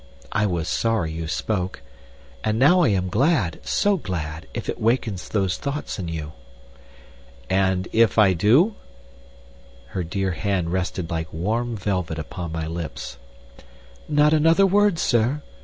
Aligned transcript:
I 0.31 0.47
was 0.47 0.67
sorry 0.67 1.11
you 1.11 1.27
spoke. 1.27 1.83
And 2.43 2.57
now 2.57 2.79
I 2.79 2.87
am 2.87 3.07
glad 3.07 3.59
so 3.61 3.97
glad 3.97 4.47
if 4.51 4.67
it 4.67 4.81
wakens 4.81 5.29
these 5.29 5.57
thoughts 5.57 5.99
in 5.99 6.07
you!" 6.07 6.31
"And 7.51 7.87
if 7.91 8.17
I 8.17 8.33
do" 8.33 8.73
Her 9.89 10.03
dear 10.03 10.31
hand 10.31 10.71
rested 10.73 11.11
like 11.11 11.31
warm 11.31 11.75
velvet 11.77 12.17
upon 12.17 12.51
my 12.51 12.65
lips. 12.65 13.17
"Not 14.09 14.33
another 14.33 14.65
word, 14.65 14.97
Sir! 14.97 15.43